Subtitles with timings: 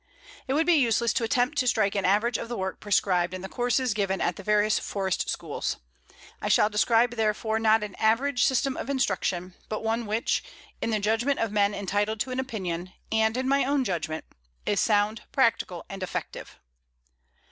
[0.47, 3.43] It would be useless to attempt to strike an average of the work prescribed and
[3.43, 5.77] the courses given at the various forest schools.
[6.41, 10.43] I shall describe, therefore, not an average system of instruction but one which,
[10.81, 14.25] in the judgment of men entitled to an opinion, and in my own judgment,
[14.65, 16.57] is sound, practical, and effective.